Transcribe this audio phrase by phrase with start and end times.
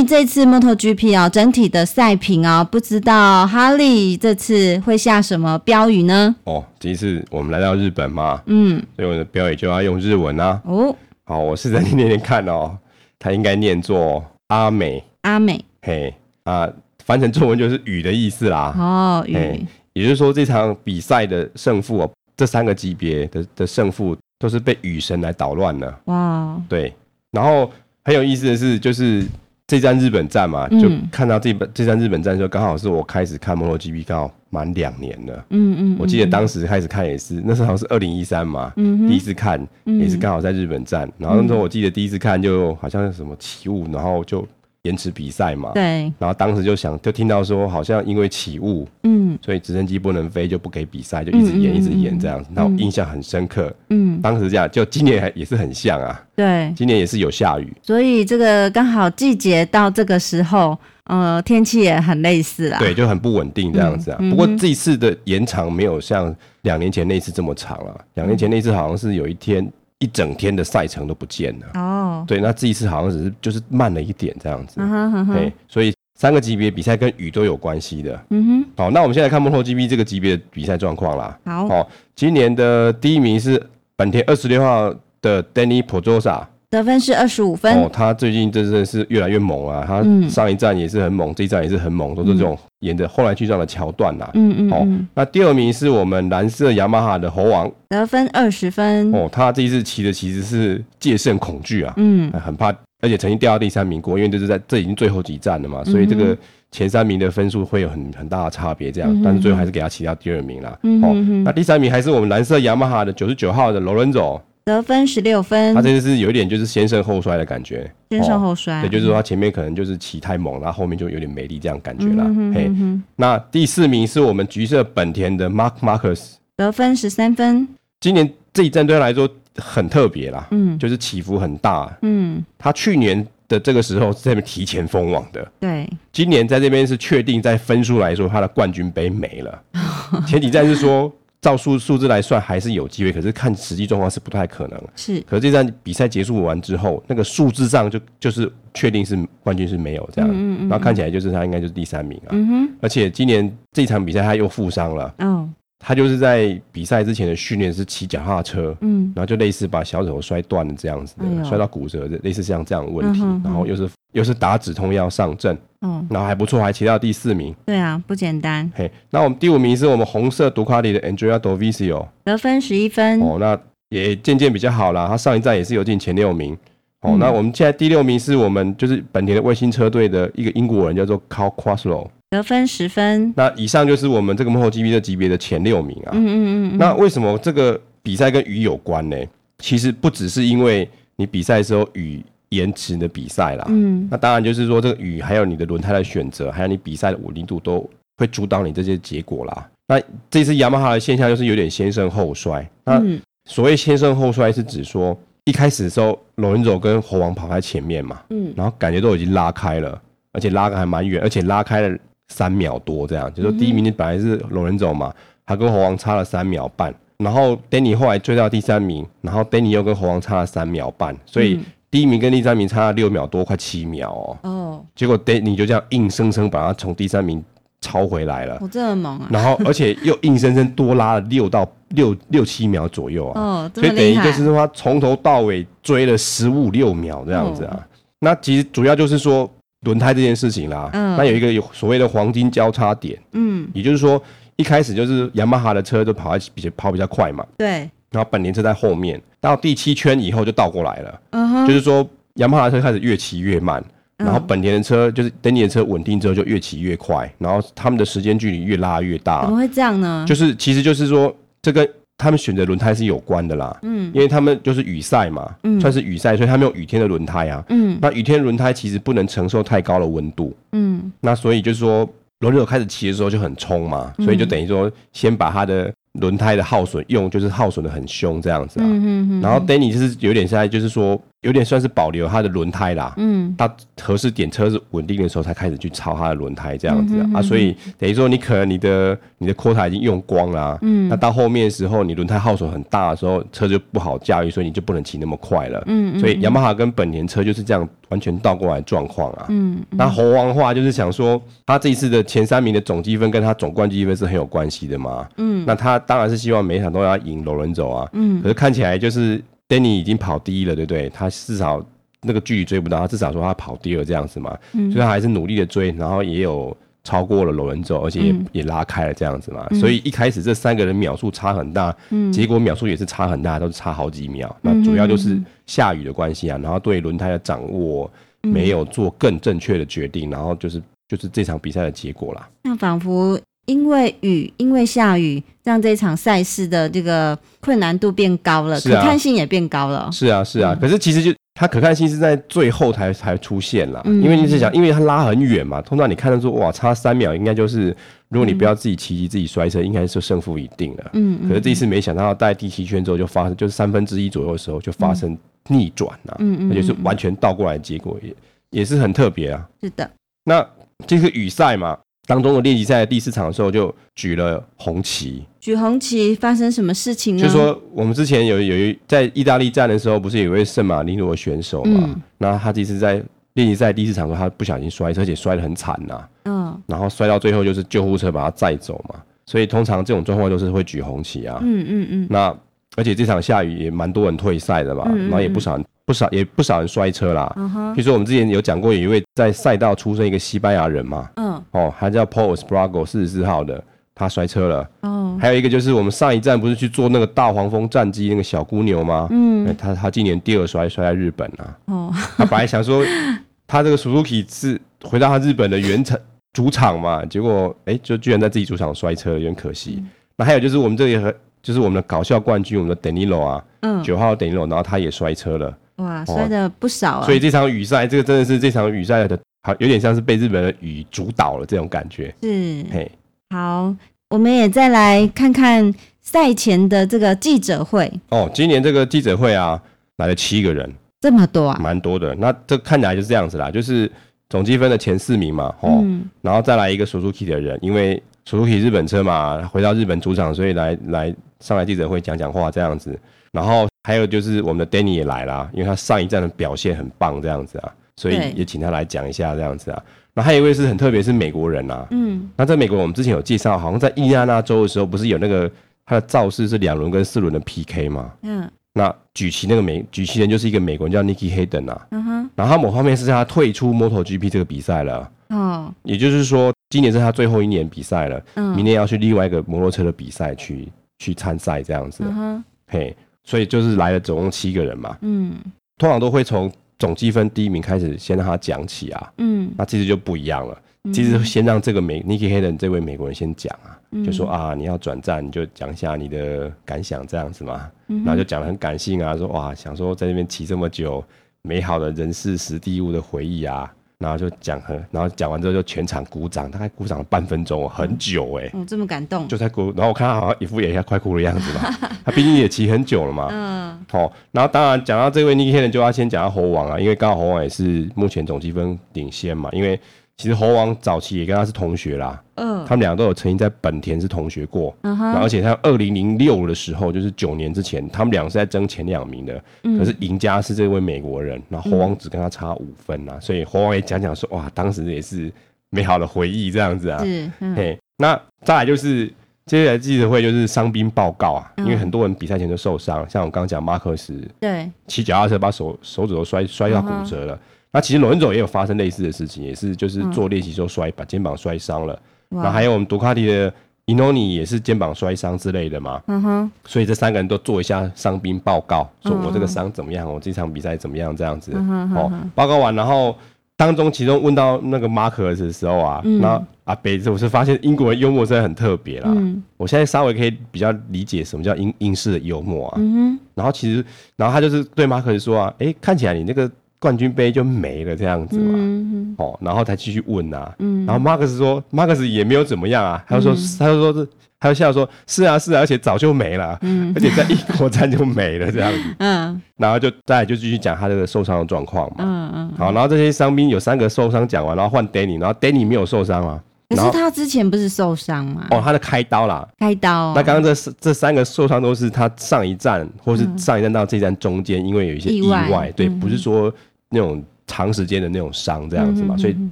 [0.00, 6.34] 于这次 MotoGP 啊，整体的赛评啊，不知道哈利这次会下什么标语呢？
[6.44, 10.60] 哦，这一次我们来到日本嘛，嗯，所以我的标语就要用日文啊。
[10.64, 10.94] 哦，
[11.24, 12.76] 好，我试着念念看哦，
[13.18, 16.68] 它应该念作阿美，阿美，嘿啊，
[17.04, 18.74] 翻成中文就是雨的意思啦。
[18.78, 26.00] 哦，雨，也就是说这场比赛的胜负哦，这三个级别的的胜负都是被雨神来捣乱了。
[26.06, 26.94] 哇，对，
[27.32, 27.70] 然后
[28.04, 29.26] 很有意思的是，就是。
[29.70, 35.44] 这站日本站嘛，就看到这本这站日本站的时候，刚好是我开始看 MotoGP，刚好满两年了。
[35.50, 41.08] 嗯嗯，我记得当时开始看也是，那时候好像是二零一三嘛，第一次看也是刚好在日本站。
[41.18, 44.44] 然后那时候我记得第一次看就好像是什么起雾，然后就。
[44.84, 52.48] 延迟比赛嘛，对，然后当时就想，就听到说好像因为起雾，嗯，所以直升机不能飞，就不给比赛，就一直延，一直延这样子。
[52.54, 64.18] 然后印象很深刻，嗯，当时这样，就今年也是很像啊，对，今年也是有下雨，所以这个刚好季节到这个时候，呃，天气也很类似啊，对，就很不稳定这样子啊。
[64.30, 69.70] 不过这一次的延长没有像两年前那次这么长了，两年前那次好像是有一天。
[70.00, 71.80] 一整天的赛程都不见了。
[71.80, 83.62] 哦，对，那这一次好像只是就是慢了一点这样子，对、uh uh 所以三个级别比赛跟雨都有关系的，嗯哼，好，那我们现在看 MotoGP 这个级别的比赛状况啦，好，好，今年的第一名是
[83.94, 84.92] 本田二十六号
[85.22, 86.44] 的 Danny Pedrosa。
[86.70, 89.84] 得分是二十五分哦，他最近真的是越来越猛啊！
[89.84, 94.30] 他上一站也是很猛，嗯、这一站也是很猛，都是这种沿着后来居上的桥段呐。
[94.34, 94.70] 嗯嗯。
[94.70, 99.12] 哦，那第二名是我们蓝色雅马哈的猴王，得分二十分。
[99.12, 106.38] 哦，他这一次骑的其实是戒慎恐惧啊，嗯，很怕，而且曾经掉到第三名过，因为这是在这已经最后几站了嘛，所以这个
[106.70, 110.78] 前三名的分数会有很很大的差别，这样，嗯、但是最后还是给他骑到第二名了。
[110.84, 114.40] 嗯哼哦，那第三名还是我们蓝色雅马哈的九十九号的罗伦佐。
[114.64, 122.24] 得分十六分，他这次是有一点就是先胜后衰的感觉，先胜后衰，对，就是说他前面可能就是骑太猛，然后后面就有点没力这样感觉了。
[122.54, 122.70] 嘿，
[123.16, 127.66] 那第四名是我们橘色本田的 Mark Marquez，得分十三分。
[128.00, 139.62] 今年这一战对他来说很特别啦，嗯，就是起伏很大，嗯，他去年的这个时候是在这边提前封网的，对，今年在这边是确定在分数来说他的冠军杯没了，
[140.28, 141.10] 前几站是说。
[141.40, 144.80] 照数数字来算还是有机会，可是看实际状况是不太可能。
[144.94, 152.30] 是，可是这站比赛结束完之后，那个数字上就就是确定是冠军是没有这样，嗯嗯嗯，然后看起来就是他应该就是第三名啊。
[152.30, 155.14] 嗯哼，而且今年这场比赛他又负伤了。
[155.18, 155.48] 哦。
[155.82, 168.70] 他就是在比赛之前的训练是骑脚踏车，嗯，然后就类似把小手摔断了这样子的，哎、摔到骨折的，类似像这样的问题，嗯、哼哼然后又是又是打止痛药上阵，嗯，然后还不错，还骑到第四名，对啊，不简单。
[168.74, 173.58] 嘿，那我们第五名是我们红色杜卡迪的 Andrea Dovizioso，得分十一分，哦，那
[173.88, 176.52] 也渐渐比较好啦，他上一站也是有进前六名，
[177.00, 182.08] 哦，嗯、那我们现在第六名是我们就是本田的卫星车队的一个英国人，叫做 Cal Quaslow，。
[182.30, 186.10] 得分十分，那以上就是我们这个 MotoGP 的级别的前六名啊。
[186.12, 186.78] 嗯嗯嗯，嗯。
[186.78, 189.16] 那为什么这个比赛跟雨有关呢？
[189.58, 193.64] 其实不只是因为你比赛的时候雨延迟的比赛啦。
[193.68, 194.06] 嗯。
[194.10, 197.88] 那当然就是说这个雨还有你的轮胎的选择，还有你比赛的稳定度都
[198.18, 199.68] 会主导你这些结果啦。
[199.88, 200.00] 那
[200.30, 202.64] 这次雅马哈的现象就是有点先胜后衰。
[202.84, 203.02] 那
[203.48, 208.20] 所谓先胜后衰是指说一开始的时候，罗伦佐跟猴王跑在前面嘛。
[208.30, 208.52] 嗯。
[208.56, 210.00] 然后感觉都已经拉开了，
[210.32, 211.98] 而且拉的还蛮远，而且拉开了。
[212.32, 215.12] 三秒多这样，就说第一名你本来是罗伦佐嘛，
[215.44, 221.58] 他跟猴王差了三秒半，然后 Danny 后来追到第三名，然后 Danny 又跟猴王差了三秒半，所以
[221.90, 224.38] 第一名跟第三名差了六秒多，快七秒哦。
[224.42, 224.84] 哦。
[224.94, 227.42] 结果 Danny 就这样硬生生把他从第三名
[227.80, 228.58] 超回来了。
[228.60, 229.28] 我这么猛啊！
[229.30, 233.40] 然后而且又硬生生多拉了六到六六七秒左右啊。
[233.40, 237.86] 哦，所以等于就是说他从头到尾追了十五六秒这样子啊。
[238.20, 239.50] 那其实主要就是说。
[239.86, 244.22] 轮胎这件事情啦，嗯，那有一个有所谓的黄金交叉点，嗯，也就是说
[244.56, 253.82] 一开始就是雅马哈的车都跑在比较跑比较快嘛，对，然后本田车在后面，到第七圈以后就倒过来了，就是说雅马哈的车开始越骑越慢，
[254.16, 260.24] 然后本田的车就是等你的车稳定之后就越骑越快，然后他们的时间距离越拉越大，怎么会这样呢？
[260.28, 261.88] 就是其实就是说这个。
[262.22, 272.06] 他们选择轮胎是有关的啦，嗯，因为他们就是雨赛嘛，嗯，算是雨赛，所以他们有雨天的轮胎啊，嗯，那雨天轮胎其实不能承受太高的温度，嗯，那所以就是说，
[272.40, 283.72] 罗伦佐开始骑的时候就很冲嘛，所以就等于说先把他的轮胎的耗损用就是耗损的很凶这样子啊，嗯嗯嗯，然后 Danny 就是有点现在就是说有点算是保留它的轮胎啦，嗯，它
[284.02, 309.42] 合适点车是稳定的时候才开始去操它的轮胎这样子啊，嗯、哼哼啊，所以等于说你可能你的你的 quota 已经用光啦，嗯，那到后面的时候你轮胎耗损很大的时候，车就不好驾驭，所以你就不能骑那么快了，嗯，嗯，所以雅马哈跟本田车就是这样完全倒过来状况啊，嗯，嗯，那猴王的话就是想说，他这一次的前三名的总积分跟他总冠军积分是很有关系的嘛，嗯，那他当然是希望每一场都要赢罗伦走啊，嗯，可是看起来就是。
[309.70, 311.08] Danny 已经跑第一了，对不对？
[311.08, 311.80] 他至少
[312.22, 319.64] 那个距离追不到，他至少说他跑第二这样子嘛，嗯、所以他还是努力的追，然后也有超过了罗文佐，而且也、嗯、也拉开了这样子嘛。
[319.70, 324.54] 嗯、所以一开始这三个人秒数差很大，嗯、结果秒数也是差很大，都是差好几秒。
[324.62, 328.10] 嗯、那主要就是下雨的关系啊，然后对轮胎的掌握
[328.42, 332.48] 没有做更正确的决定，然后就是就是这场比赛的结果啦。
[332.64, 333.40] 那仿佛。
[333.70, 340.10] 因为雨，因为下雨，让这场赛事的这个困难度变高了，啊、可看性也变高了。
[340.10, 340.74] 是啊，是啊。
[340.74, 347.96] 嗯、可是其实就它可看性是在最后才才出现了，嗯、因为你是想，因为它拉很远嘛，通常你看得出哇，差三秒应该就是，
[348.28, 351.10] 如果你不要自己骑骑自己摔车，嗯、应该是胜负已定了。
[351.12, 351.48] 嗯。
[351.48, 355.38] 可是这一次没想到，在第七圈之后就发生，就是三分之一左右的时候就发生
[355.68, 356.36] 逆转了。
[356.40, 356.72] 嗯嗯。
[356.72, 358.34] 而且是完全倒过来的结果，也
[358.80, 359.68] 也是很特别啊。
[359.80, 360.10] 是的。
[360.42, 360.66] 那
[361.06, 361.96] 这个雨赛嘛。
[362.30, 365.44] 当中的练习赛第四场的时候，就举了红旗。
[365.58, 367.42] 举红旗发生什么事情呢？
[367.42, 372.02] 就是说，我们之前有有一在意大利站的时候，不是有一位圣马力诺的选手嘛？
[372.04, 373.20] 嗯、那他这次在
[373.54, 376.28] 练习赛第四场的时候，他不小心摔车，而且摔得很惨呐、啊。
[376.44, 376.82] 嗯。
[376.86, 379.20] 然后摔到最后，就是救护车把他载走嘛。
[379.44, 381.58] 所以通常这种状况都是会举红旗啊。
[381.62, 382.26] 嗯嗯嗯。
[382.30, 382.56] 那
[382.94, 385.76] 而且这场下雨也蛮多人退赛的嘛，嗯嗯嗯，然后也不少
[386.10, 387.52] 不少也不少人摔车啦。
[387.56, 387.94] 嗯哼。
[387.94, 391.30] 比如说我们之前有讲过，有一位在赛道出生一个西班牙人嘛。
[391.36, 393.80] 嗯哦，他叫 Paul Espargaro，四十四号的，
[394.12, 394.90] 他摔车了。
[395.02, 399.28] 哦，还有一个就是我们上一站不是去坐那个大黄蜂战机那个小姑牛吗？
[399.30, 401.78] 嗯，欸、他他今年第二摔摔在日本啊。
[401.84, 403.04] 哦，他本来想说
[403.68, 406.18] 他这个 Suzuki 是回到他日本的原厂
[406.52, 409.98] 主场嘛，结果哎、欸，就居然在自己主场摔车，有点可惜。
[409.98, 415.76] 嗯、那还有就是我们这里和就是我们的搞笑冠军，我们的 Danilo 啊，嗯，九号 Danilo，然后他也摔车了。
[416.00, 417.24] 哇，摔的不少啊。
[417.24, 419.38] 所以这场雨赛，这个真的是这场雨赛的。
[419.62, 422.34] 好，有点像是被日本的雨主导了这种感觉。
[422.42, 423.10] 是，嘿，
[423.50, 423.94] 好，
[424.30, 428.10] 我们也再来看看赛前的这个记者会。
[428.30, 429.78] 哦，今年这个记者会啊，
[430.16, 432.34] 来了七个人，这么多啊，蛮多的。
[432.36, 434.10] 那这看起来就是这样子啦，就是
[434.48, 443.16] 总积分的前四名嘛，哦，嗯、然后再来一个 Suzuki 的人，因为 Suzuki 日本车嘛，回到日本主场，所以来来上来记者会讲讲话这样子。
[443.52, 447.92] 然后还有就是我们的 Danny 也来啦，因为他上一站的表现很棒，这样子啊。
[448.16, 450.02] 所以也请他来讲一下这样子啊，
[450.34, 452.06] 那还有一位是很特别，是美国人啊。
[452.10, 455.70] 嗯，那在美国我们之前有介绍，好像在印第安纳州的时候，不是有那个
[456.04, 458.30] 他的造势是两轮跟四轮的 PK 吗？
[458.42, 462.06] 嗯，那举旗那个美举旗人就是一个美国人叫 Nicky Hayden 啊。
[462.10, 465.30] 嗯哼，然后他某方面是他退出 MotoGP 这个比赛了。
[465.48, 468.42] 哦，也就是说今年是他最后一年比赛了。
[468.56, 470.86] 嗯，明年要去另外一个摩托车的比赛去
[471.18, 472.22] 去参赛这样子。
[472.26, 475.16] 嗯，嘿，所以就是来了总共七个人嘛。
[475.22, 475.56] 嗯，
[475.96, 476.70] 通常都会从。
[477.00, 480.82] 总积分第一名开始，先让他讲起啊，嗯，那其实就不一样了。
[481.04, 491.24] 嗯、其实先让这个美 Nicky Hayden 这位美国人先讲啊，嗯、就说啊，你要转战，你就讲一下你的感想这样子嘛，嗯、然后就讲的很感性啊，说哇，想说在那边骑这么久，
[491.62, 493.90] 美好的人事时地物的回忆啊。
[494.20, 499.92] 然后就讲和，然后讲完之后就全场鼓掌，大概鼓掌了半分钟，很久哎、欸，哦，这么感动，就在鼓。
[499.96, 501.80] 然后我看他好像一副也要快哭的样子嘛，
[502.24, 509.98] 他毕竟也骑很久了嘛，嗯，好、哦，然后当然讲到这位 Nicky Hayden 就要先讲到猴王啊，因为刚好猴王也是目前总积分领先嘛，因为。
[510.40, 525.52] 其实猴王早期也跟他是同学啦，嗯，他们两个都有曾经在本田是同学过，嗯哼，而且他二零零六的时候，就是九年之前，他们两个是在争前两名的，嗯，可是赢家是这位美国人，那猴王只跟他差五分呐，所以猴王也讲讲说，哇，当时也是
[525.90, 529.30] 美好的回忆这样子啊，是，嘿，那再来就是
[529.66, 537.60] 接下来记者会就是伤兵报告啊，因为很多人比赛前都受伤，像我刚刚讲马克思，对，骑脚踏车把手手指头摔摔到骨折了。
[537.92, 542.16] 那其实罗恩佐也有发生类似的事情，也是就是做练习时候摔，嗯、把肩膀摔伤了。
[542.48, 543.72] 然后还有我们杜卡迪的
[544.04, 546.22] 伊诺尼也是肩膀摔伤之类的嘛。
[546.28, 546.72] 嗯哼。
[546.84, 551.72] 所以这三个人都做一下伤兵报告，说我这个伤怎么样，嗯、我这场比赛怎么样这样子。
[551.74, 553.36] 嗯哼哦，报告完，然后
[553.76, 559.28] 当中其中问到那个马克斯的时候啊，嗯、那阿北我是发现英国人幽默真的很特别啦。
[559.34, 559.60] 嗯。
[559.76, 562.94] 我现在稍微可以比较理解什么叫英英式的幽默啊。
[562.98, 563.40] 嗯哼。
[563.56, 564.04] 然后其实，
[564.36, 566.70] 然后他就是对马克斯说啊，哎、欸，看起来你那个。
[567.00, 574.28] 冠军杯就没了这样子嘛，哦，然后才继续问啊，嗯、然后马克思说，马克思也没有怎么样啊，他就说，嗯、他就说是
[574.60, 578.98] 他就笑说：“是啊，是啊，而且早就没了，嗯，而且在英国站就没了这样子。
[579.18, 582.16] ”嗯，然后就再来就继续讲他这个受伤的状况嘛。
[582.18, 582.72] 嗯嗯。
[582.76, 586.62] 好，然后这些伤兵有三个受伤讲完，然后换 Danny，然后 Danny 没有受伤啊。
[586.90, 588.66] 可是他之前不是受伤吗？
[588.70, 590.34] 哦，他的开刀啦，开刀。
[590.34, 596.70] 那刚刚这这三个受伤都是他上一站或是上一站到这一站中间，因为有一些意外，对，不是说
[597.10, 599.36] 那种长时间的那种伤这样子嘛。
[599.36, 599.54] 所以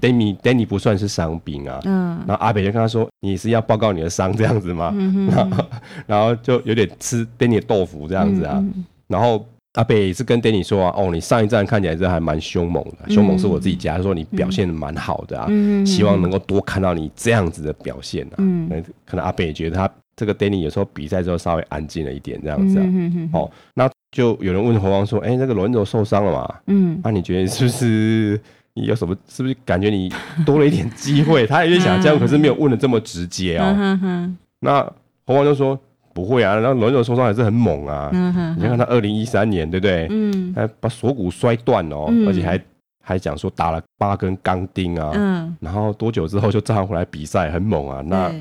[0.00, 1.80] Danny Danny 不算是伤兵啊。
[1.84, 2.22] 嗯。
[2.26, 4.94] 然后阿北就跟他说：“你是要报告你的伤这样子吗？”
[5.30, 5.64] 然后
[6.06, 8.62] 然后就有点吃 Danny 的豆腐这样子啊。
[9.06, 9.44] 然后。
[9.74, 15.46] 阿北也是跟 Danny 说啊，哦，你上一站看起来是还蛮凶猛的，凶猛是我自己家，他说你表现的蛮好的啊，
[15.86, 18.34] 希望能够多看到你这样子的表现啊。
[18.38, 18.68] 嗯，
[19.04, 22.86] 可能阿北也觉得他这个 Danny 有时候比赛之后稍微安静了一点这样子啊。
[23.34, 26.54] 哦，那就有人问侯王说，哎，那个罗恩佐受伤了嘛？
[26.66, 28.40] 嗯，那你觉得是不是
[28.74, 29.16] 你有什么？
[29.28, 30.12] 是不是感觉你
[30.46, 31.46] 多了一点机会？
[31.48, 34.34] 他也想这样，可是没有问的这么直接哦。
[34.60, 34.82] 那
[35.26, 35.78] 侯王就说。
[36.14, 38.10] 不会啊，然后轮轴受伤还是很猛啊。
[38.12, 40.08] 嗯哼，你看他二零一三年，对不对？
[40.10, 42.60] 嗯，还把锁骨摔断哦，而且还
[43.04, 45.12] 还讲说打了八根钢钉啊。
[45.14, 48.02] 嗯，然后多久之后就站回来比赛，很猛啊。
[48.04, 48.32] 那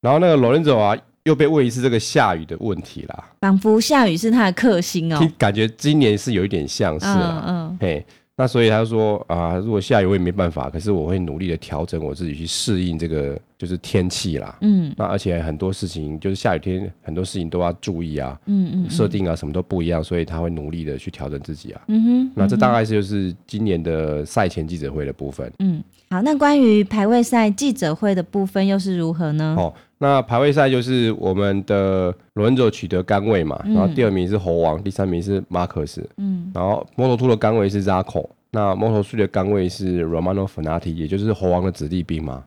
[0.00, 3.24] 然后那个罗伦佐啊，又被问一次这个下雨的问题啦。
[3.40, 5.32] 仿佛下雨是他的克星哦。
[5.38, 7.44] 感觉今年是有一点像是啊。
[7.46, 8.04] 嗯，嘿。
[8.34, 14.56] 那所以他说啊，如果下雨我也没办法，可是我会努力的调整我自己去适应这个就是天气啦。
[14.62, 18.36] 嗯，那而且很多事情就是下雨天很多事情都要注意啊。
[18.46, 21.82] 嗯嗯，设定啊什么都不一样，所以他会努力的去调整自己啊。
[21.88, 25.52] 嗯哼，那这大概是就是今年的赛前记者会的部分。
[25.58, 29.54] 嗯，好，那关于排位赛记者会的部分又是如何呢？
[29.58, 29.72] 哦。
[30.02, 42.42] 那排位赛就是我们的罗恩佐取得杆位嘛，然后第二名是猴王，第三名是马克斯，嗯，然后摩托兔的杆位是扎口，那摩托兔的杆位是 Romano Fenati，也就是猴王的子弟兵嘛。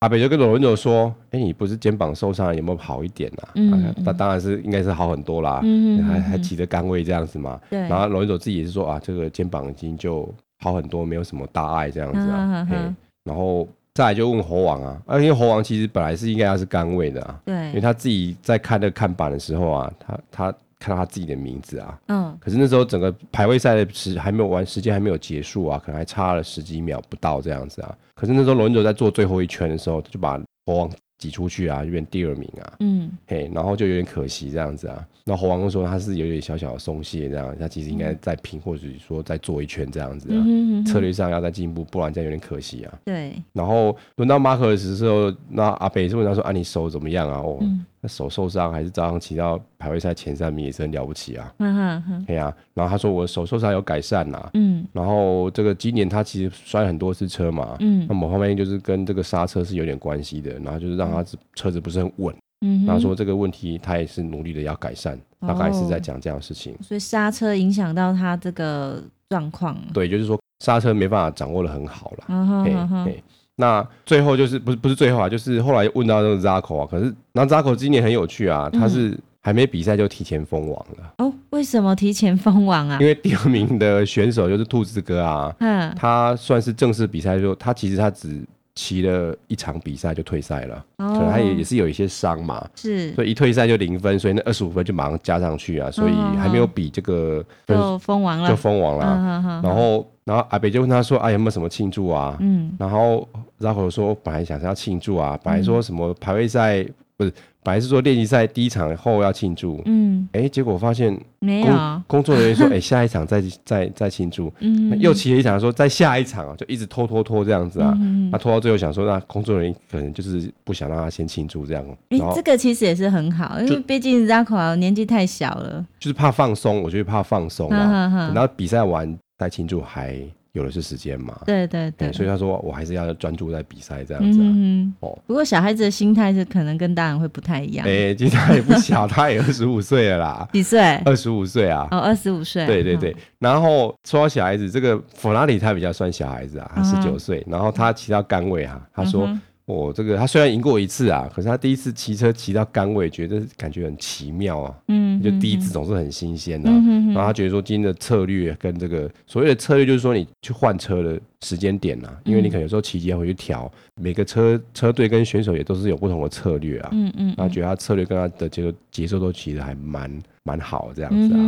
[0.00, 3.48] 阿北就跟罗恩佐说：“哎，你不是肩膀受伤，有没有好一点啊？
[3.54, 7.58] 嗯，那当然是应该是好很多啦，嗯，还还骑着杆位这样子嘛。
[7.70, 12.66] 对，然后罗恩佐自己也是说啊，这个肩膀已经就好很多，没有什么大碍这样子啊。
[12.68, 12.76] 嘿，
[13.24, 13.66] 然后。
[13.98, 30.88] 再来就问猴王啊，啊，因为猴王其实本来是应该要是甘位的啊，对，因为他自己在看那个看板的时候啊，他他看到他自己的名字啊，嗯，可是那时候整个排位赛的时还没有完，时间还没有结束啊，可能还差了十几秒不到这样子啊，可是那时候轮轴在做最后一圈的时候，就把猴王。
[31.18, 35.04] 挤出去啊，就变第二名啊，嗯，嘿，然后就有点可惜这样子啊。
[35.24, 42.98] 那猴王说他是有点小小的松懈这样，他其实应该再拼，或者说再做一圈这样子啊，嗯策略上要再进步，不然这样有点可惜啊。
[43.04, 43.34] 对。
[43.52, 47.58] 然后轮到马可的时候，那阿北是问他说：“啊，你手怎么样啊？”哦。
[48.00, 51.52] 那手受伤还是照样骑到排位赛前三名也是很了不起啊。
[51.58, 52.24] 嗯哼哼。
[52.24, 54.50] 对啊，然后他说我手受伤有改善啦。
[54.54, 54.86] 嗯。
[54.92, 57.76] 然后这个今年他其实摔很多次车嘛。
[57.80, 58.06] 嗯。
[58.08, 61.24] 那某方面就是跟这个刹车是有点关系的，然后就是让他
[61.54, 62.34] 车子不是很稳。
[62.60, 62.86] 嗯。
[62.86, 66.76] 然后说这个问题他也是努力的要改善，大概是在讲这样的事情。
[66.80, 69.76] 所以刹车影响到他这个状况。
[69.92, 72.24] 对，就是说刹车没办法掌握的很好了。
[72.28, 73.12] 嗯哼。
[73.60, 81.12] 那最后就是不是不是最后啊，就是后来问到那个 Zarco 啊，可是那 Zarco 今年很有趣啊，他是还没比赛就提前封王了。
[81.18, 82.98] 哦，为什么提前封王啊？
[83.02, 88.40] 因为第二名的选手就是兔子哥啊，嗯，他算是正式比赛就他其实他只
[88.78, 100.06] 骑了一场比赛就退赛了，哦，可能他也也是有一些伤嘛，是，所以一退赛就零分，所以那二十五分就马上加上去啊，所以还没有比这个就封王了，就封王了，然后。
[100.28, 106.84] 然后阿北就问他说：“啊，有没有什么庆祝啊？”嗯，然后然后说：“本来想是要庆祝啊，本来说什么排位赛
[107.18, 107.32] 不是，
[107.64, 109.82] 本来是说练习赛第一场后要庆祝。
[109.86, 114.48] 嗯，哎，结果发现没有工作人员说：‘哎，下一场再再再庆祝。
[114.60, 117.92] ’嗯，又骑了一场说再下一场就一直拖拖拖这样子啊。
[118.30, 121.84] 那拖到最后想说，那工作人员可能就是不想让他先庆祝这样。
[122.10, 128.08] 哎，这个其实也是很好，因为毕竟 Zarco 年纪太小了，就是怕放松，我觉得怕放松啊。
[128.32, 130.20] 等到比赛完。”再庆祝还
[130.58, 131.38] 有的是时间嘛？
[131.46, 134.40] 对对对，所以他说我还是要专注在比赛这样子。
[134.42, 137.86] 嗯哦，不过小孩子的心态是可能跟大人会不太一样。
[137.86, 140.48] 哎，其实他也不小，他也二十五岁了啦。
[140.52, 140.80] 几岁？
[141.04, 141.86] 二十五岁啊。
[141.92, 142.66] 哦，二十五岁。
[142.66, 143.14] 对对对。
[143.38, 149.28] 然后说到小孩子，这个法拉利他比较算小孩子啊，他十九岁，然后他骑到杆位啊，他说。
[149.70, 154.74] 哦，这个他虽然赢过一次啊，可是他第一次骑车骑到杆位，觉得感觉很奇妙啊。
[154.88, 156.74] 嗯，就第一次总是很新鲜的、啊。
[156.74, 163.70] 嗯，然后他觉得说今天的策略跟这个所谓的策略，就是说你去换车的时间点啊，因为你可能有时候骑机要回去调，
[164.00, 166.88] 每个车车队跟选手也都是有不同的策略啊。
[166.92, 170.10] 嗯嗯，然后觉得他策略跟他的节奏节奏都骑得还蛮。
[170.44, 171.40] 蛮好这样子啊，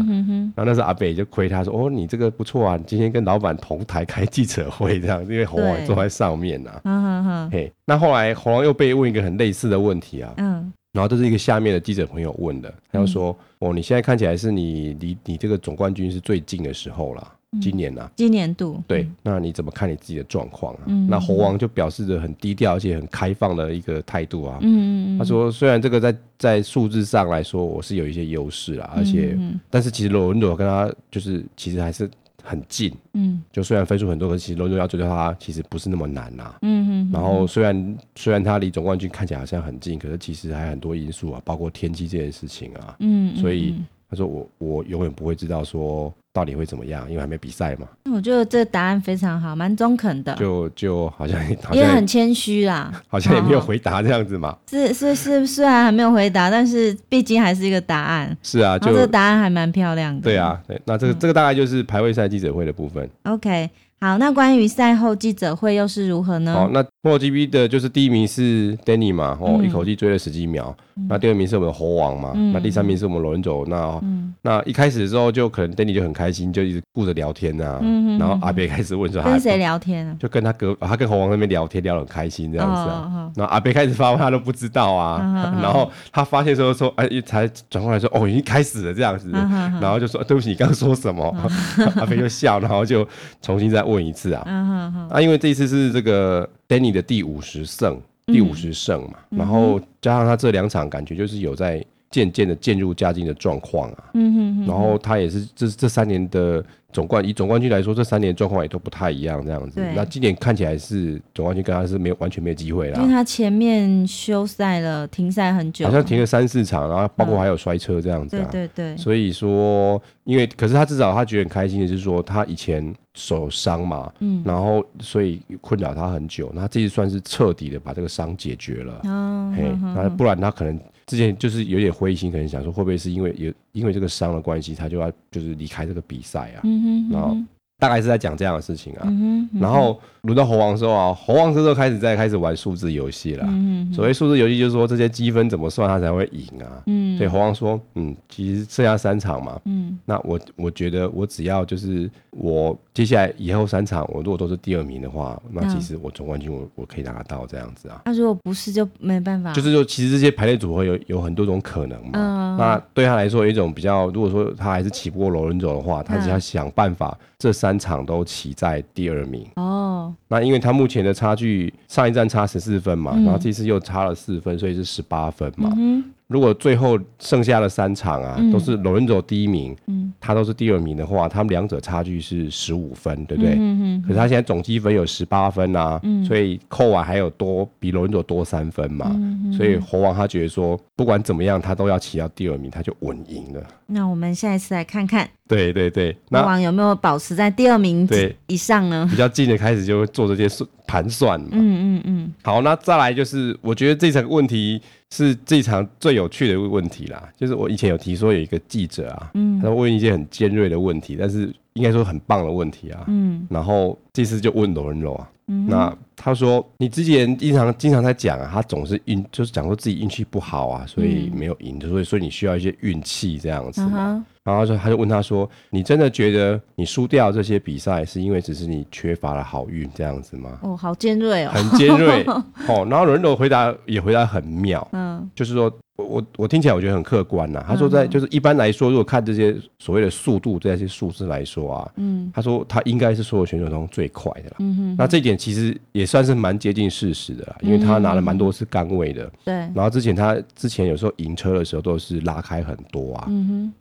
[0.54, 7.50] 然后那时候阿北就亏他说：“哦，你这个不错啊，你今天跟老板同台开记者会这样，因为红王坐在上面呐。”嗯哼哼。
[7.50, 10.34] 嘿，那后来红王又被问一个很类似的问题啊。
[10.36, 10.70] 嗯。
[10.92, 20.82] 然后这是一个下面的记者朋友问的，他就说：“嗯、哦，你现在看起来是你离你这个总冠军是最近的时候了。”今年呐、啊，今年度对，那你怎么看你自己的状况啊？
[20.86, 24.58] 嗯、那猴王就表示着很低调而且很开放的一个态度啊。
[24.62, 29.36] 嗯嗯他说，虽然这个在在数字上来说我是有一些优势啊，而且，
[29.68, 32.08] 但是其实罗文朵跟他就是其实还是
[32.40, 32.96] 很近。
[33.14, 36.58] 嗯，就虽然分数很多，可是其实罗文朵要追到他其实不是那么难呐、啊。
[36.62, 37.12] 嗯嗯。
[37.12, 42.96] 然后虽然虽然他离总冠军看起来好像很近，可是其实还有很多因素啊，包括天气这件事情啊。
[43.00, 43.36] 嗯。
[43.36, 43.74] 所以
[44.08, 46.12] 他说我我永远不会知道说。
[46.32, 47.10] 到底会怎么样？
[47.10, 47.88] 因为还没比赛嘛。
[48.04, 50.32] 我觉得这个答案非常好，蛮中肯的。
[50.36, 54.56] 就就好像， 好像也很谦虚啦， 好像也没有回答这样子嘛。
[54.70, 58.38] 是是是，虽然还没有回答，但是毕竟还是一个答案。
[58.44, 60.20] 是啊，就这个答案还蛮漂亮的。
[60.20, 63.10] 对啊，对，那这个、嗯、这个大概就是排位赛记者会的部分。
[63.24, 63.68] OK。
[64.00, 66.54] 好，那关于赛后记者会又是如何呢？
[66.54, 70.76] 好，那 MotoGP 的就是第一名是 Danny 嘛，哦，嗯、一口气追了十几秒。
[71.00, 73.64] 嗯、那第二名是我们的猴王嘛，嗯、那第三名是我们罗恩佐。
[73.66, 77.78] 那、嗯、那一开始的时候就可能 Danny 就很开心，就一直顾着聊天啊。
[77.82, 83.30] 嗯、然后阿贝开始问说他：“跟谁聊天啊？”就跟他哥，他跟猴王那边聊天，聊得很开心这样子啊。
[83.34, 85.20] 然后阿贝开始发问，他都不知道啊。
[85.20, 89.30] 哦、然后他发现说说，哎，才转过来说，哦，已经开始了这样子。
[89.32, 91.50] 哦、然后就说：“对不起，你刚刚说什么？”哦、
[91.96, 93.06] 阿贝就笑，然后就
[93.40, 94.42] 重新再问一次啊。
[94.46, 98.00] 哦啊，因为这一次是这个 Danny 的第五十胜，
[98.32, 106.64] 第五十胜嘛，嗯、然后加上他这两场感觉就是有在渐渐的渐入佳境的状况啊，嗯哼哼，然后他也是这这三年的。
[106.92, 109.76] 总冠以总冠军来说，这三年状况也都不太一样，这样子。
[109.76, 113.00] 对那今年看起来是总冠军跟他是没有完全没有机会啦。
[113.00, 118.50] 因为他前面休赛了，停赛很久，好像停了三四场，然后包括还有摔车这样子、啊嗯。
[118.50, 118.96] 对对对。
[118.96, 129.00] 所以说，因为可是他至少他觉得很开心的是说，他以前手伤嘛，嗯，然后所以困扰他很久，那这次算是彻底的把这个伤解决了。
[129.04, 129.54] 哦。
[129.56, 130.76] 嘿，那不然他可能。
[131.10, 137.36] 之前就是有点灰心，可能想说会不会是因为有因为这个伤的关系，他就要就是离开这个比赛啊，嗯哼嗯哼然后。
[137.80, 143.44] 大概是在讲这样的事情啊，嗯嗯、然后轮到猴王的时候啊，猴王这时候开始在开始玩数字游戏了。
[143.48, 146.82] 嗯嗯、所谓数字游戏就是说这些积分怎么算他才会赢啊。
[146.86, 158.02] 嗯、所以猴王说，嗯，其实剩下三场嘛，嗯、那我我觉得我只要就是我接下来以后三场我如果都是第二名的话，那其实我总冠军我我可以拿得到这样子啊。
[158.04, 159.54] 那如果不是就没办法。
[159.54, 162.10] 就是说其实这些排列组合有有很多种可能嘛。
[162.12, 167.69] 嗯、那对他来说有一种比较，如果说他还是起不过罗伦佐的话，他只要想办法这三。
[167.70, 169.46] 三场都骑在第二名。
[169.54, 175.72] 哦，那因为他目前的差距，上一站差十四分嘛，嗯、然后这次又差了四分，所以是十八分嘛。
[175.76, 183.56] 嗯如果最后剩下的三场啊，嗯、都是罗伦佐第一名，嗯、他都是第二名的话，他们两者差距是十五分，对不对？
[183.58, 193.60] 嗯可是他现在总积分有十八分啊，嗯、所以扣完还有多比罗伦佐多三分嘛，嗯嗯、所以猴王他觉得说，不管怎么样，他都要骑到第二名，他就稳赢了。
[193.86, 198.08] 那我们下一次来看看，对对对，那猴王有没有保持在第二名
[198.46, 199.04] 以上呢？
[199.10, 201.48] 比较近的开始就会做这些算盘算嘛。
[201.50, 202.32] 嗯嗯嗯。
[202.44, 204.80] 好，那再来就是，我觉得这层问题。
[205.12, 224.12] 是这场最有趣的一个问题啦，就是我以前有提说有一个记者啊，嗯，他问一些很尖锐的问题，但是应该说很棒的问题啊，嗯，然后这次就问罗恩·罗啊，嗯、那他说你之前经常经常在讲啊，他总是运就是讲说自己运气不好啊，所以没有赢，所以所以你需要一些运气这样子嘛。
[224.12, 232.24] 嗯然后说他就问他说：“你真的觉得你输掉这些比赛是因为只是你缺乏了好运这样子吗？”哦，好尖锐哦，很尖锐
[232.66, 232.86] 哦。
[232.88, 235.72] 然后罗伦佐回答也回答很妙，嗯，就是说。
[236.02, 237.62] 我我听起来我觉得很客观呐。
[237.68, 244.56] 他说在就是一般来说，如果看这些所谓的速度这些数字来说啊，嗯，他说他应该是所有选手中最快的了。
[244.60, 244.96] 嗯哼。
[244.96, 249.30] 那这一点其实也算是蛮接近事实的啦，因为他拿了蛮多次杆位的。
[249.44, 249.54] 对。
[249.54, 253.28] 然后之前他之前有时候赢车的时候都是拉开很多啊。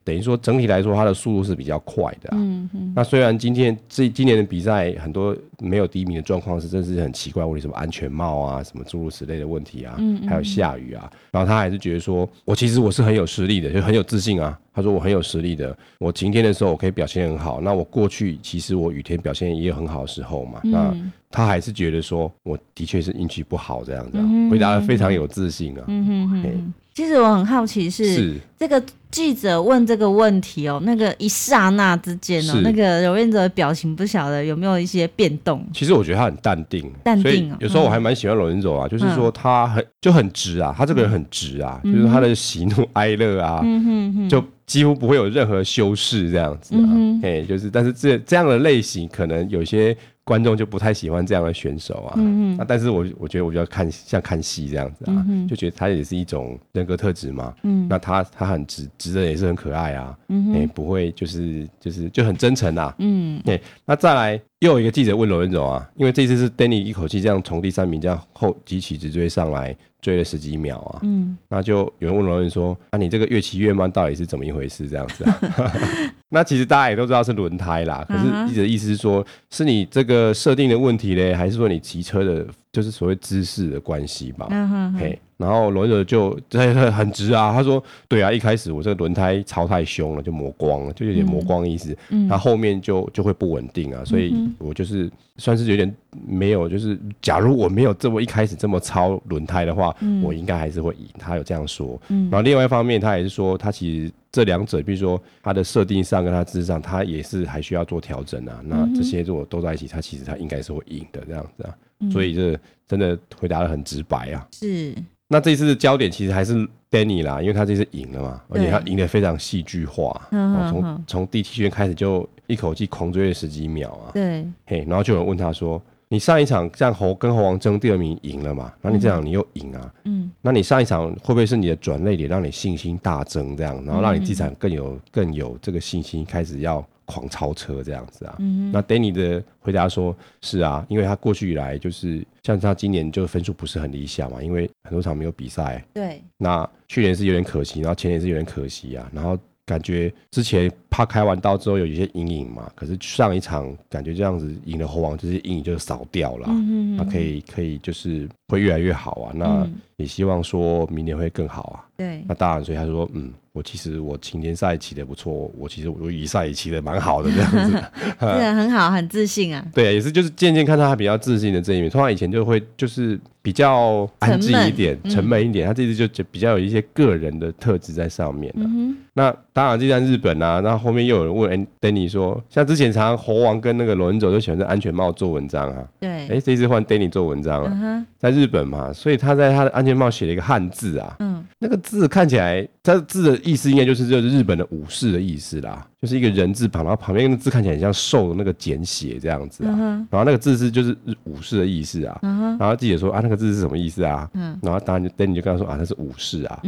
[0.03, 2.29] 等于说整体来说他的速度是比较快的。
[2.33, 2.93] 嗯哼。
[2.95, 12.29] 那虽然今天这今年的比赛很多没有第一名的状况是真是很奇怪，为什么安全帽啊什么诸如此类的问题啊，嗯，还有下雨啊，然后他还是觉得说。
[12.45, 14.59] 我其实我是很有实力的，就很有自信啊。
[14.73, 17.61] 他说我很有实力的，我晴天的时候我可以表现很好。
[17.61, 20.59] 那我过去其实我雨天表现也有很好的时候嘛。
[20.63, 20.95] 嗯、那
[21.29, 25.83] 他还是觉得说我的确是运气不好这样子，嗯、回答的非常有自信啊。
[25.87, 26.73] 嗯哼哼。
[26.91, 35.65] 其实我很好奇是，是这个记者问这个问题哦，那个一刹那之间哦，那个罗伦佐的表情不晓得有没有一些变动。
[35.73, 37.55] 其实我觉得他很淡定，淡定。
[37.59, 44.43] 有时候我还蛮喜欢罗伦佐啊，嗯、就是说他很就很直啊，他这个人很直啊，嗯、就是他的喜怒哀乐啊，嗯、哼哼就。
[44.69, 46.86] 几乎不会有任何修饰这样子啊，
[47.23, 52.13] 哎、嗯，就是，但是这这样的类型，可能有些观众就不太喜欢这样的选手啊。
[52.17, 57.51] 嗯那、啊、但是我我觉得我比较看像看戏这样子啊，嗯、就觉得他也是一种人格特质嘛。
[57.63, 57.88] 嗯。
[57.89, 60.15] 那他他很直直的也是很可爱啊。
[60.27, 62.93] 嗯哎，不会就是就是就很真诚啊。
[62.99, 63.41] 嗯。
[63.45, 69.75] 哎，那再来又有一个记者问罗文柔啊，因为这次是 Danny 一口气这样从第三名这样后急起直追上来。
[70.01, 75.39] 追了十几秒啊，嗯，那就有人问罗恩说：“啊，你这个越骑越慢，到底是怎么一回事？”这样子啊，
[76.29, 78.05] 那其实大家也都知道是轮胎啦。
[78.07, 84.47] 可是记者的意思是说，是你这个设定的问题嘞，还是说你骑车的，就是所谓姿势的关系吧？
[84.49, 85.19] 嗯嘿。
[85.39, 91.97] 然后罗文就很很直啊，他说：“对啊，一开始我这个轮胎超太凶了，就磨光了，就有点磨光的意思。
[92.10, 95.95] 嗯，那后面就就会不稳定啊，所以我就是算是有点
[96.28, 101.08] 没有，就是假如我没有这么一开始这么超轮胎的话，嗯，我应该还是会赢。
[101.17, 101.97] 他有这样说。
[102.10, 108.60] 嗯，然后另外一方面，他也是说，他其实这两者，比如说他的设定上跟他姿势上，他也是还需要做调整啊。
[108.65, 111.73] 那这些如果都在一起，他其实他应该是会赢的这样子啊。
[112.12, 114.45] 所以这真的回答的很直白啊。
[114.52, 114.93] 是。
[115.30, 116.56] 那这一次的焦点其实还是
[116.89, 124.10] Danny 啦，因为他这次赢了嘛，而且他赢得非常戏剧化，从从第七圈开始就一口气狂追了十几秒啊。
[124.12, 128.74] 对，嘿，然后就有人问他说：“你上一场像猴跟猴王争第二名赢了嘛？
[128.82, 129.93] 那你这场你又赢啊？
[130.06, 145.84] 嗯，那你上一场会不会是你的转泪点，让你信心大增这样，然后让你这场更有更有这个信心，开始要？”狂超车这样子啊，嗯、那 Danny 的回答说：“是啊，因为他过去以来就是像他今年就分数不是很理想嘛，因为很多场没有比赛。
[145.91, 149.36] 对，那去年是有点可惜，然后前年是有点可惜啊，然后
[149.69, 161.86] 感觉之前怕开完刀之后有一些阴影嘛，可是上一场感觉这样子赢了猴王，就是阴影就扫掉了，嗯，那可以可以就是会越来越好啊，那也希望说明年会更好啊。
[161.99, 167.83] 对，那当然，所以他说，嗯。”我其实我青年赛骑的不错，我其实我预赛也骑的蛮好的这样子，
[168.21, 169.65] 对，很好，很自信啊。
[169.73, 171.89] 对，也是就是渐渐看到他比较自信的这一面。
[171.89, 175.67] 通常以前就会就是比较安静一点，沉闷一点。
[175.67, 178.63] 他这次就就比较有一些个人的特质在上面了。
[178.63, 185.83] 嗯、那当然，就像日本啊，那后，面又有人问 Danny 说，像之前常常猴王跟那个罗文佐都喜欢在安全帽做文章啊。
[185.99, 191.15] 对，哎、欸，这次换 Danny 做文章了，嗯，在日本嘛，所以他在他的安全帽写了一个汉字啊。
[191.19, 191.28] 嗯，
[191.62, 193.39] 那个字看起来，它的字的。
[193.43, 199.76] 意思应该就是就是日本的武士的意思啦，就是一个人字旁，然后旁边那个字看起来很像兽的那个简写这样子啊，
[200.10, 204.30] 然后那个字是就是武士的意思啊，然后记者说啊，那个字是什么意思啊？
[204.62, 206.62] 然后当然就等你就跟他说啊，那是武士啊，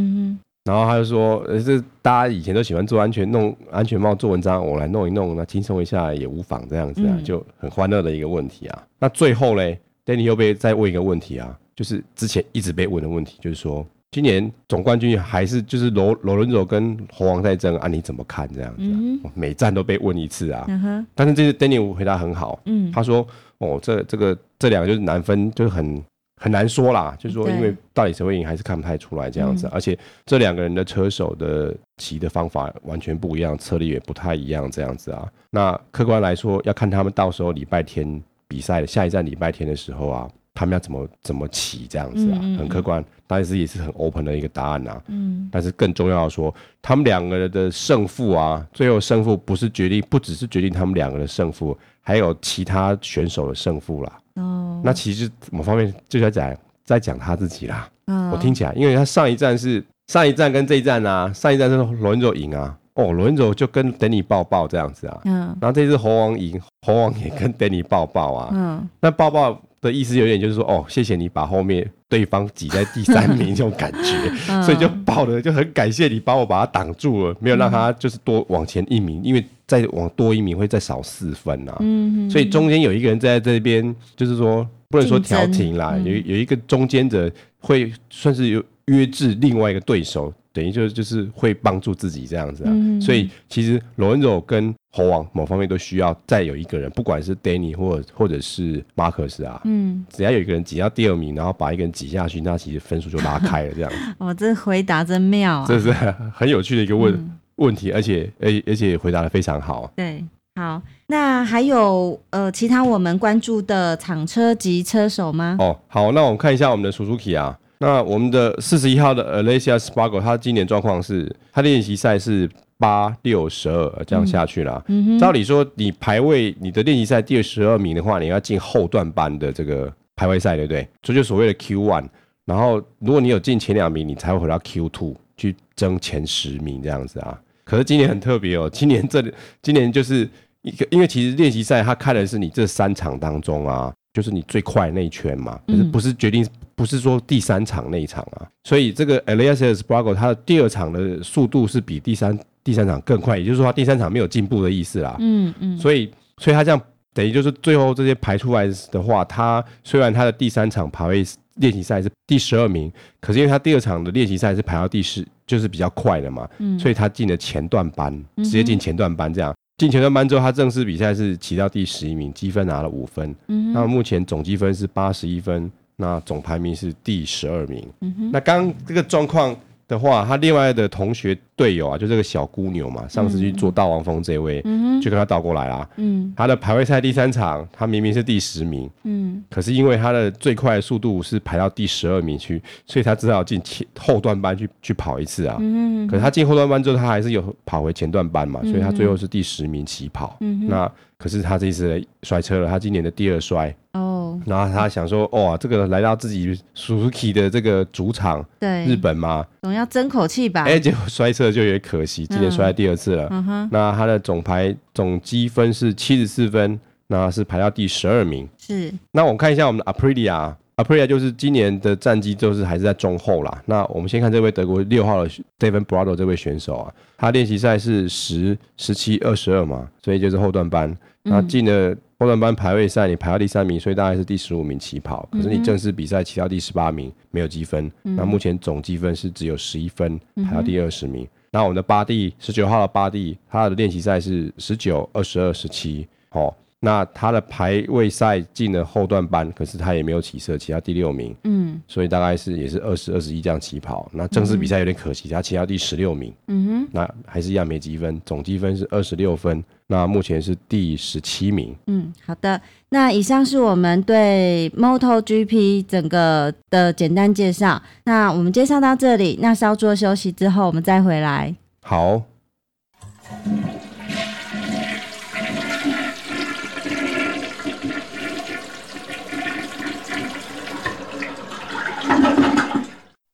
[0.66, 8.84] 然后他就说呃，这大家以前都喜欢做安全弄安全帽做文章，我来弄一弄，那轻松一下也无妨这样子啊，就很欢乐的一个问题啊。
[9.00, 13.86] 那最后嘞，Danny 又被再问一个问题啊，就是之前一直被问的问题，就是说。
[14.12, 17.88] 今年总冠军还是就是罗罗伦佐跟猴王在争啊？
[17.88, 19.22] 你怎么看这样子、啊嗯？
[19.34, 20.66] 每站都被问一次啊。
[20.68, 22.60] 嗯、但是这次 Danny 回答很好。
[22.66, 23.26] 嗯，他说
[23.60, 26.04] ：“哦，这这个这两个就是难分，就是很
[26.42, 27.16] 很难说啦。
[27.18, 29.66] 就是说，因为到底谁会赢还是看不太出来这样子。
[29.72, 35.26] 而且这两个人的车手的骑的方法完全不一样，策略也不太一样这样子啊。
[35.52, 42.38] 那客观来说，要看他们到时候礼拜天比赛的下一站礼拜天的时候啊。”他们要怎么怎么起这样子啊？
[42.58, 45.02] 很客观，但是也是很 open 的一个答案啊。
[45.08, 54.20] 嗯，但是更重要的说，他们两个人的胜负啊，最后胜负不是决定，不只是决定他们两个的胜负，还有其他选手的胜负啦。
[54.36, 57.90] 哦，那其实某方面就在讲在讲他自己啦。
[58.32, 65.22] 我听起来，因为他上一站是上一站跟这一站啊，上一站是罗恩佐赢啊，哦，罗恩佐就跟 Danny 抱抱这样子啊。
[65.24, 68.50] 嗯，然后这次猴王赢，猴王也跟 Danny 抱抱啊。
[68.52, 69.62] 嗯，那抱抱。
[69.82, 81.76] 的意思有点就是说，哦，谢谢你把后面对方挤在第三名 这种感觉，所以就抱的就很感谢你帮我把他挡住了，没有让他就是多往前一名，因为再往多一名会再少四分啊。
[81.80, 90.32] 嗯所以中间有一个人在这边，就是说不能说调停啦，有有一个中间者会算是有约制另外一个对手。
[90.54, 103.98] 等于就就是会帮助自己这样子啊，嗯、所以其实罗恩佐跟猴王某方面都需要再有一个人，不管是 Danny 或者或者是马克斯啊，嗯，只要有一个人挤到第二名，然后把一个人挤下去，那其实分数就拉开了这样子。
[104.20, 105.66] 哦，这回答真妙啊！
[105.66, 105.94] 这是
[106.34, 109.90] 很有趣的一个问、嗯、问题，而且而而且回答的非常好。
[109.96, 110.22] 对，
[110.56, 115.56] 好，那还有呃其他我们关注的厂车及车手吗？
[115.60, 117.58] 哦，好，那我们看一下我们的 Suzuki 啊。
[117.82, 124.84] 那我们的四十一号的 Alessia Spargo，他今年状况是，他练习赛是八六十二这样下去了。
[124.88, 130.88] 嗯，照理说，你排位你的练习赛第十二名的话，你要进后段班的这个排位赛，对不对？
[131.02, 132.08] 这就所谓的 Q one。
[132.46, 137.36] 然后，如果你有进前两名，你才会回到 Q two 去争前十名这样子啊。
[137.64, 139.24] 可是今年很特别哦，今年这
[139.64, 140.30] 今年就是
[140.62, 146.46] 一个，因为其实练习赛他看的是你这三场当中啊，就是你最快那一圈嘛，可是不是决定，
[146.76, 155.16] 不是说第三场那一场啊，所以这个 Elias Espargaro 他的第二场的速度是比第三第三场更快，也就是说他第三场没有进步的意思啦。
[155.20, 156.82] 嗯嗯，所以所以他这样
[157.14, 169.54] 等于就是最后这些排出来的话，他虽然他的第三场排位练习赛是第十二名，可是因为他第二场的练习赛是排到第十，就是比较快的嘛，嗯，所以他进了前段班，直接进前段班这样。
[169.82, 173.36] 进前段班之后，他正式比赛是骑到第十一名，积分拿了五分。
[173.48, 177.84] 嗯，那目前总积分是八十一分，那总排名是第十二名。
[178.02, 179.58] 嗯，那刚这个状况。
[179.92, 185.88] 的话，他另外的同学队友啊，就这个小姑牛嘛，上次去做大王峰这位，嗯、就跟他倒过来啦。
[185.98, 195.58] 嗯，他的排位赛第三场，他明明是第十名，嗯，可是因为他的最快的速度是排到第十二名去，所以他只好进前后段班去去跑一次啊。
[195.60, 200.38] 嗯，可是他进后段班之后，他还是有跑回前段班嘛，所以他最后是第十名起跑。
[200.40, 203.76] 嗯，那可是他这一次摔车了，他今年的第二摔。
[203.92, 204.21] 哦。
[204.46, 210.64] 然后他想说，哇，这个来到自己 Suzuki 的这个主场，对，日本嘛，总要争口气吧？
[210.64, 213.28] 哎，结果摔车就有点可惜，今年摔在第二次了。
[213.32, 218.48] 嗯哼，那他的总排总积分是七十四分，那是排到第十二名。
[218.58, 223.62] 是，那我们看一下我们的 Aprilia，Aprilia 就是今年的战绩就是还是在中后啦。
[223.66, 231.96] 那我们先看这位德国六号的 Steven Brado 这位选手啊，他练习赛是十、十七、二十二嘛，所以就是后段班，那进了。
[232.20, 235.28] 后段班排位赛，你排到第三名，所以大概是第十五名起跑。
[235.32, 237.92] 可是你正式比赛骑到第十八名，没有积分。
[238.04, 241.28] 那目前总积分是只有十一分，排到第二十名。
[241.50, 246.08] 那我们的巴蒂十九号的巴蒂，他的练习赛是十九、二十二、十七。
[246.30, 246.54] 哦。
[246.84, 251.36] 那他的排位赛进了后段班，可是他也没有起色，骑到第六名。
[251.44, 254.10] 嗯，所以大概是也是二十二十一这样起跑。
[254.12, 256.34] 那正式比赛有点可惜，他骑到第十六名。
[256.48, 259.64] 嗯哼，那还是一样没积分，总积分是二十六分。
[259.92, 261.76] 那目前是第十七名。
[261.88, 267.82] 嗯好的那以上是我们对 motogp 整个的简单介绍。
[268.06, 271.54] 那我们介绍到这里那稍作休息之后我们再回来。
[271.82, 272.24] 好。